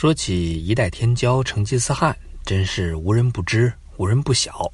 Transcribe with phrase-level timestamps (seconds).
[0.00, 4.70] 说起一代天骄成吉思汗，真是无人不知，无人不晓。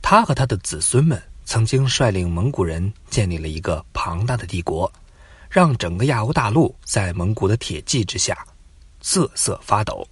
[0.00, 4.88] 他和他的子孙们曾经率领蒙古人建立了一个庞大的帝国，
[5.50, 8.46] 让整个亚欧大陆在蒙古的铁骑之下
[9.00, 10.06] 瑟瑟发抖。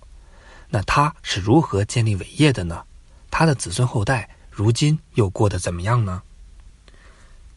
[0.68, 2.82] 那他是如何建立伟业的呢？
[3.30, 6.20] 他的子孙后代如今又过得怎么样呢？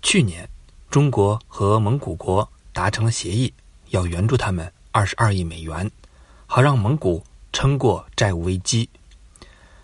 [0.03, 0.47] 去年，
[0.91, 3.51] 中国和蒙古国达成了协议，
[3.89, 5.89] 要援助他们二十二亿美元。
[6.55, 8.89] 好让蒙古撑过债务危机。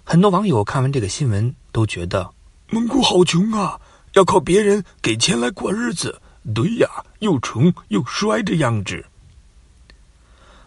[0.05, 2.33] 很多网友看完这个新闻，都觉得
[2.69, 3.77] 蒙古好穷啊，
[4.13, 6.21] 要靠别人给钱来过日子。
[6.55, 6.87] 对呀，
[7.19, 9.05] 又穷又衰的样子。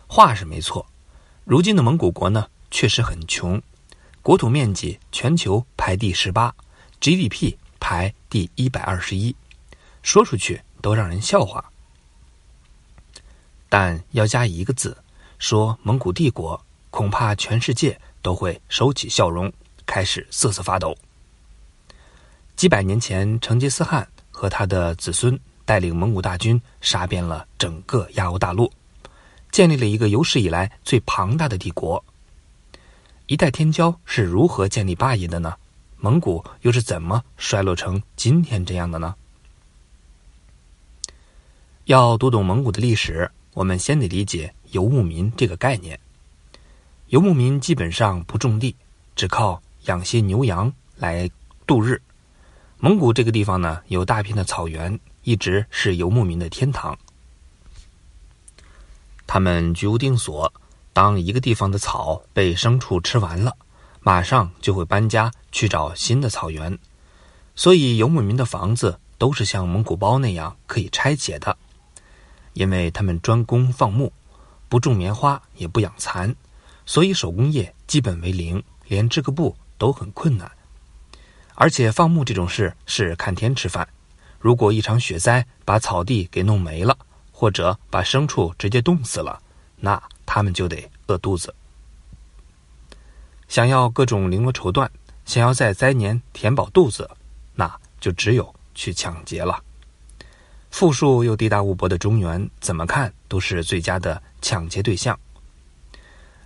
[0.06, 0.86] 话是没错，
[1.44, 3.62] 如今的蒙古国呢，确实很穷，
[4.20, 6.54] 国土面积全球排第十八
[7.00, 9.34] ，GDP 排第一百二十一，
[10.02, 11.64] 说出去都让人笑话。
[13.70, 14.98] 但要加一个字。
[15.44, 16.58] 说蒙古帝国，
[16.88, 19.52] 恐怕全世界都会收起笑容，
[19.84, 20.96] 开始瑟瑟发抖。
[22.56, 28.72] 几百年前，成吉思汗和他的子孙带领蒙古大军杀遍了整个亚欧大陆，
[29.52, 32.02] 建立了一个有史以来最庞大的帝国。
[33.26, 35.56] 一代天骄是如何建立霸业的呢？
[35.98, 39.14] 蒙古又是怎么衰落成今天这样的呢？
[41.84, 44.54] 要读懂蒙古的历史，我们先得理解。
[44.74, 46.00] 游牧民这个概念，
[47.06, 48.74] 游牧民基本上不种地，
[49.14, 51.30] 只靠养些牛羊来
[51.64, 52.02] 度日。
[52.78, 56.98] 蒙古这个地方呢，有大片的草原，一直是游牧民的天堂。
[59.28, 60.52] 他们居无定所，
[60.92, 63.56] 当一个地方的草被牲畜吃完了，
[64.00, 66.76] 马上就会搬家去找新的草原。
[67.54, 71.56] 所以，游牧民的房子都是像蒙古包那样可以拆解的，
[72.54, 74.12] 因为他们专攻放牧。
[74.74, 76.34] 不种棉花，也不养蚕，
[76.84, 80.50] 所以手工业基本为零，连织个布都很困难。
[81.54, 83.88] 而且放牧这种事是看天吃饭，
[84.40, 86.98] 如果一场雪灾把草地给弄没了，
[87.30, 89.40] 或者把牲畜直接冻死了，
[89.76, 91.54] 那他们就得饿肚子。
[93.46, 94.88] 想要各种绫罗绸缎，
[95.24, 97.08] 想要在灾年填饱肚子，
[97.54, 99.62] 那就只有去抢劫了。
[100.76, 105.16] 富庶又地大物博的中原，怎么看都是最佳的抢劫对象。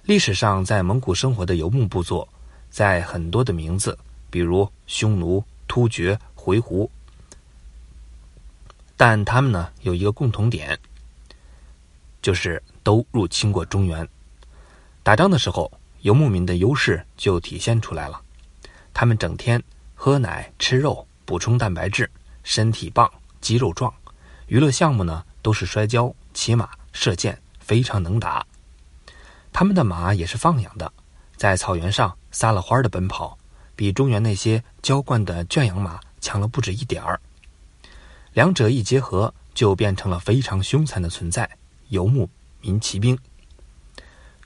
[0.02, 2.28] 历史上，在蒙古生活的游牧部族，
[2.68, 6.86] 在很多的名字，比如匈奴、突厥、回鹘，
[8.98, 10.78] 但他们呢有一个共同点，
[12.20, 14.06] 就是都入侵过中原。
[15.02, 15.72] 打仗的时候，
[16.02, 18.20] 游牧民的优势就体现出来了。
[18.92, 19.62] 他们整天
[19.94, 22.10] 喝奶吃肉，补充蛋白质，
[22.44, 23.10] 身体棒，
[23.40, 23.90] 肌肉壮。
[24.48, 28.44] 娱乐项目呢，都是摔跤、骑马、射箭，非常能打。
[29.52, 30.90] 他们的马也是放养的，
[31.36, 33.36] 在草原上撒了欢的奔跑，
[33.76, 37.20] 比中原那些娇惯的圈养马强了不止一点儿。
[38.32, 41.46] 两者一结合，就变成了非常凶残的存在——
[41.90, 42.26] 游牧
[42.62, 43.18] 民骑兵。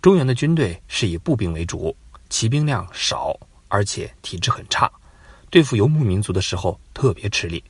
[0.01, 1.97] 中原的军队是以步兵为主，
[2.29, 4.91] 骑兵量少，而且体质很差，
[5.49, 7.63] 对付游牧民族的时候特别吃力。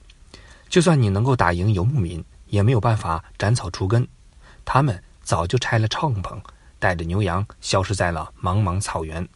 [0.72, 4.08] 就算你能够打赢游牧民，也没有办法斩草除根。
[4.64, 6.40] 他们早就拆了帐篷，
[6.78, 9.28] 带着牛羊消失在了茫茫草原。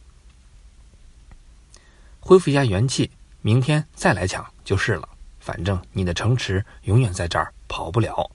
[2.19, 3.11] 恢复一下元气，
[3.43, 5.07] 明天再来抢就是了。
[5.39, 8.31] 反正你的城池永远在这儿，跑不了。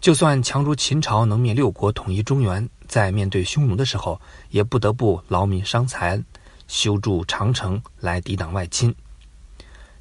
[0.00, 4.18] 就算强如秦朝能灭六国，统一中原，在面对匈奴的时候，
[4.48, 6.18] 也不得不劳民伤财，
[6.66, 8.94] 修筑长城来抵挡外侵。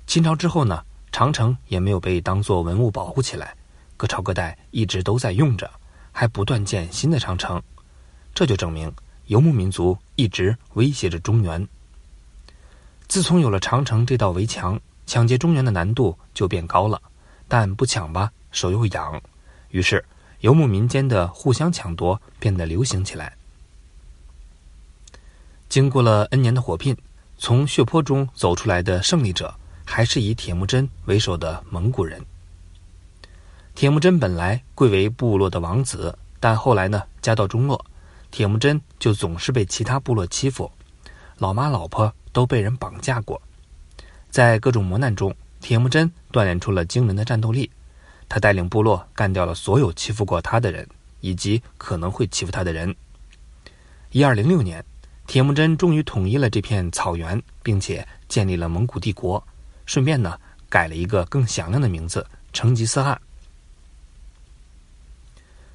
[0.07, 0.85] 秦朝之后呢？
[1.19, 3.53] 长城也没有被当作文物保护起来，
[3.97, 5.69] 各朝各代一直都在用着，
[6.13, 7.61] 还不断建新的长城，
[8.33, 8.89] 这就证明
[9.25, 11.67] 游牧民族一直威胁着中原。
[13.09, 17.01] 自从有了长城这道围墙，抢劫中原的难度就变高了，
[17.49, 19.21] 但不抢吧，手又痒，
[19.71, 20.05] 于是
[20.39, 23.35] 游牧民间的互相抢夺变得流行起来。
[25.67, 26.95] 经过了 N 年的火拼，
[27.37, 29.53] 从血泊中走出来的胜利者。
[29.91, 32.23] 还是以铁木真为首的蒙古人。
[33.73, 37.83] 铁木真本来贵为部落的王子，但后来呢，家道中落，
[38.29, 40.71] 铁木真就总是被其他部落欺负，
[41.39, 43.41] 老妈老婆都被人绑架过。
[44.29, 47.71] 在各种磨难中，铁木真锻炼出了惊人的战斗力。
[48.29, 50.87] 他带领部落干掉了所有欺负过他的人，
[51.19, 52.95] 以及可能会欺负他的人。
[54.11, 54.85] 一二零六年，
[55.25, 59.43] 铁木真终于统一了这片草原，并且建立了蒙古帝国。
[59.89, 60.39] 顺便呢，
[60.69, 63.19] 改了一个更响亮的名字——成吉思汗。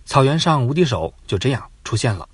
[0.05, 2.29] 草原上无敌手就这样出现了。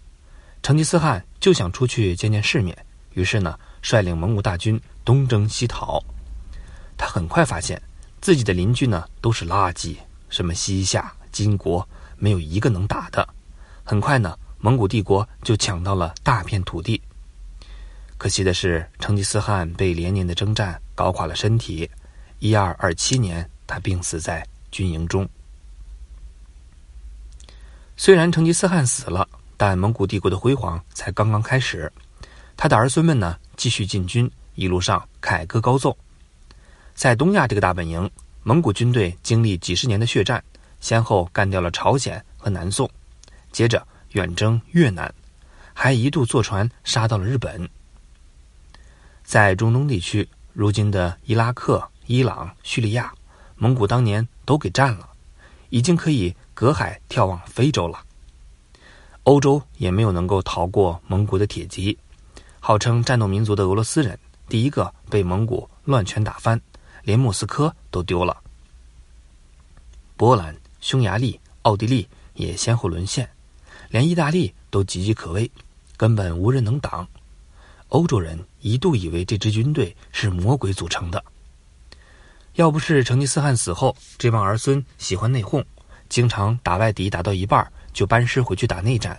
[0.63, 2.77] 成吉思汗就想出去见见世面，
[3.15, 6.05] 于是呢，率领蒙古大军东征西讨。
[6.99, 7.81] 他很快发现
[8.21, 9.97] 自己的邻居呢都是垃圾，
[10.29, 11.89] 什么西夏、金国，
[12.19, 13.27] 没有一个能打的。
[13.85, 17.01] 很快呢，蒙古帝国就抢到了大片土地。
[18.19, 21.91] 可惜的是，成吉思汗被连年的征战搞垮了身体。
[22.41, 25.27] 一二二七年，他病死在军营中。
[27.97, 29.27] 虽然成吉思汗死了，
[29.57, 31.91] 但蒙古帝国的辉煌才刚刚开始。
[32.55, 35.97] 他的儿孙们呢，继续进军，一路上凯歌高奏。
[36.95, 38.11] 在东亚这个大本营，
[38.43, 40.45] 蒙古军队经历几十年的血战，
[40.83, 42.87] 先后干掉了朝鲜和南宋，
[43.53, 45.11] 接着远征越南，
[45.73, 47.67] 还一度坐船杀到了日本。
[49.25, 50.29] 在中东地区，
[50.61, 53.11] 如今的伊拉克、伊朗、叙利亚，
[53.57, 55.09] 蒙古当年都给占了，
[55.71, 58.05] 已经可以隔海眺望非洲了。
[59.23, 61.97] 欧洲也没有能够逃过蒙古的铁骑。
[62.59, 64.19] 号称战斗民族的俄罗斯人，
[64.51, 66.61] 第一个被蒙古乱拳打翻，
[67.05, 68.37] 连莫斯科都丢了。
[70.19, 73.27] 波兰、匈牙利、奥地利也先后沦陷，
[73.89, 75.51] 连意大利都岌岌可危，
[75.97, 77.09] 根本无人能挡。
[77.91, 81.23] 欧洲人一度以为这支军队是魔鬼组成的。
[82.55, 85.65] 要不是成吉思汗死后，这帮儿孙喜欢内讧，
[86.09, 89.19] 经常打外敌，打到一半就班师回去打内战，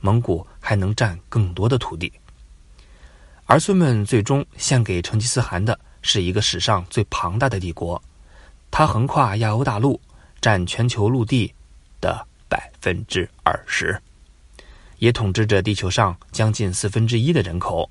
[0.00, 2.12] 蒙古还能占更多的土地。
[3.46, 8.00] 儿孙们最终献给成吉思汗的是一个史上最庞大的帝国，
[8.70, 10.00] 它横跨亚欧大陆，
[10.40, 11.52] 占全球陆地
[12.00, 14.00] 的百分之二十，
[14.98, 17.90] 也统治着地球上将近四分之一的人口。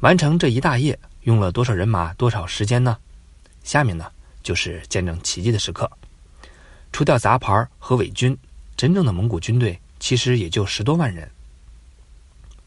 [0.00, 2.98] 完成这一大业用了多少人马、多少时间呢？
[3.64, 4.10] 下面呢
[4.42, 5.90] 就是见证奇迹的时刻。
[6.92, 8.36] 除掉杂牌和伪军，
[8.76, 11.30] 真正的蒙古军队其实也就十多万人。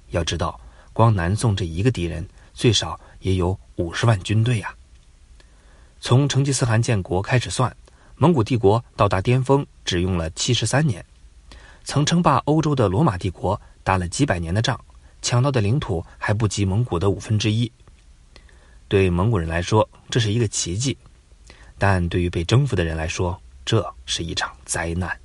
[0.09, 0.59] 要知道，
[0.91, 4.73] 光南宋这一个敌人，最少也有五十万军队呀。
[6.01, 7.75] 从成吉思汗建国开始算，
[8.15, 11.05] 蒙古帝国到达巅峰只用了七十三年。
[11.83, 14.79] 曾称霸欧洲的罗马帝国打了几百年的仗。
[15.21, 17.71] 抢到的领土还不及蒙古的五分之一，
[18.87, 20.97] 对蒙古人来说这是一个奇迹，
[21.77, 25.17] 但对于被征服的人来说，这是一场灾难。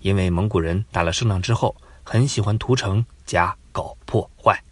[0.00, 4.62] 因为蒙古人打了胜仗之后，很喜欢屠城加搞破坏。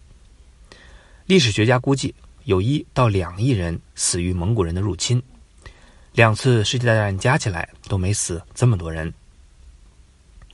[1.26, 2.14] 历史学家估计，
[2.44, 5.22] 有一到两亿人死于蒙古人的入侵，
[6.12, 9.12] 两次世界大战加起来都没死这么多人。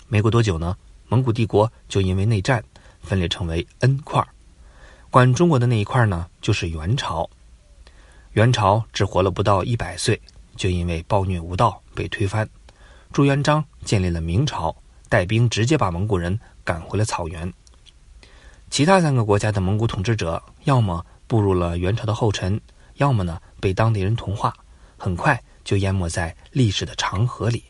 [0.07, 0.77] 没过多久呢，
[1.09, 2.63] 蒙古帝国就因为内战。
[3.03, 4.27] 分裂成为 N 块，
[5.11, 7.29] 管中国的那一块呢，就是元朝。
[8.33, 10.21] 元朝只活了不到一百岁，
[10.57, 12.49] 就因为暴虐无道被推翻。
[13.13, 14.75] 朱元璋建立了明朝，
[15.09, 17.53] 带兵直接把蒙古人赶回了草原。
[18.71, 22.61] 其他三个国家的蒙古统治者，要么步入了元朝的后尘，
[22.95, 24.55] 要么呢被当地人同化，
[24.97, 27.65] 很快就淹没在历史的长河里。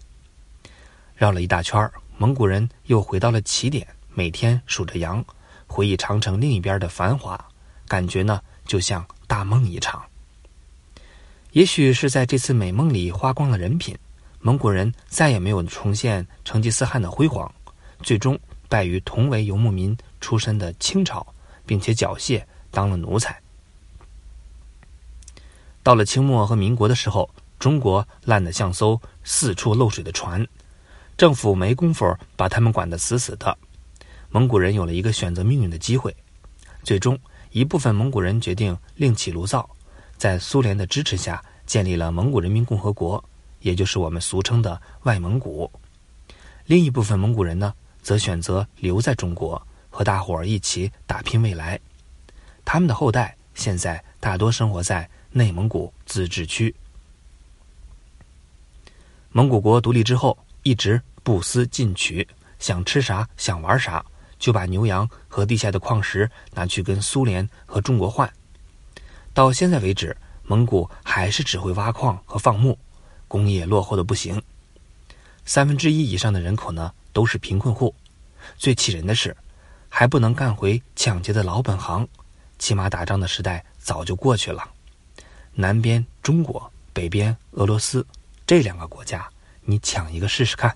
[1.16, 3.86] 绕了一大圈蒙古人又回到了起点。
[4.12, 5.24] 每天数着羊，
[5.66, 7.42] 回忆长城另一边的繁华，
[7.86, 10.02] 感觉呢就像大梦一场。
[11.52, 13.96] 也许是在这次美梦里花光了人品，
[14.40, 17.52] 蒙古人再也没有重现成吉思汗的辉煌，
[18.02, 21.26] 最终败于同为游牧民出身的清朝，
[21.64, 23.40] 并且缴械当了奴才。
[25.82, 30.46] 到了清末和民国的时候，中国烂得像艘四处漏水的船，
[31.16, 33.56] 政府没工夫把他们管得死死的。
[34.32, 36.14] 蒙古人有了一个选择命运的机会，
[36.84, 37.18] 最终
[37.50, 39.68] 一部分蒙古人决定另起炉灶，
[40.16, 43.22] 在苏联的支持下建立了蒙古人民共和国，
[43.60, 45.68] 也就是我们俗称的外蒙古。
[46.66, 49.60] 另一部分蒙古人呢，则选择留在中国，
[49.90, 51.80] 和大伙儿一起打拼未来。
[52.64, 56.72] 他们的后代现在大多生活在内蒙古自治区。
[59.32, 62.26] 蒙古国独立之后，一直不思进取，
[62.60, 64.04] 想吃啥想玩啥。
[64.40, 68.28] 就把牛羊和地下的矿石拿去跟苏联和中国换。
[69.32, 72.76] 到现在为止，蒙古还是只会挖矿和放牧，
[73.28, 74.42] 工业落后的不行。
[75.44, 77.94] 三分之一以上的人口呢都是贫困户。
[78.56, 79.36] 最气人的是，
[79.88, 82.08] 还不能干回抢劫的老本行。
[82.58, 84.68] 骑马打仗的时代早就过去了。
[85.52, 88.06] 南边中国，北边俄罗斯，
[88.46, 89.28] 这两个国家，
[89.62, 90.74] 你抢一个试试看。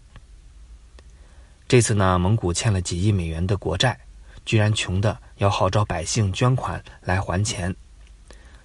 [1.66, 3.99] 这次呢，蒙古欠了几亿美元的国债，
[4.44, 7.75] 居然穷的要号召百姓捐款来还钱，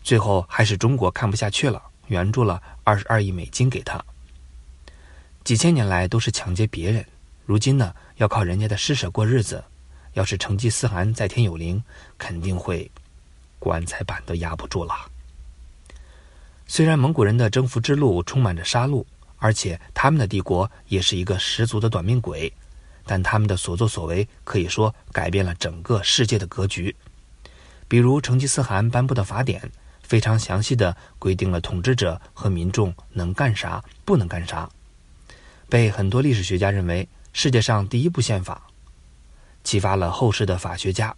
[0.04, 4.04] 最后还是中国看不下去了，援助了二十二亿美金给他。
[5.46, 7.04] 几千年来都是抢劫别人，
[7.46, 9.64] 如今呢要靠人家的施舍过日子，
[10.14, 11.82] 要是成吉思汗在天有灵，
[12.18, 12.92] 肯定会
[13.58, 14.94] 棺材板都压不住了。
[16.68, 19.04] 虽然蒙古人的征服之路充满着杀戮，
[19.38, 22.52] 而且他们的帝国也是一个十足的短命鬼，
[23.06, 26.96] 但他们的所作所为可以说改变了整个世界的格局。
[27.88, 29.72] 比如成吉思汗颁布的法典，
[30.04, 34.70] 非常详细的规定了统治者和民众能干啥、不能干啥，
[35.68, 38.62] 被很多历史学家认为世界上第一部宪法。
[39.64, 41.16] 启发了后世的法学家。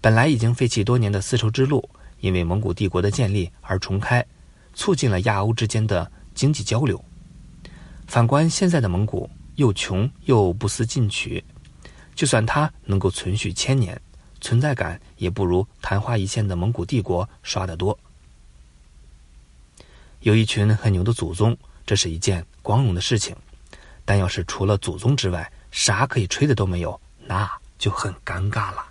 [0.00, 1.88] 本来已经废弃多年的丝绸之路，
[2.20, 4.26] 因为蒙古帝国的建立而重开，
[4.74, 7.02] 促进了亚欧之间的经济交流。
[8.06, 11.42] 反观现在的蒙古，又穷又不思进取，
[12.14, 14.00] 就算他能够存续千年，
[14.40, 17.98] 存在感也不如昙花一现的蒙古帝国刷得多。
[20.20, 23.36] 有一群很牛的祖宗，这是一件光荣的事情。
[24.04, 27.00] 但要是除了祖宗之外，啥可以吹的都没有。
[27.26, 28.84] 那就很尴尬了。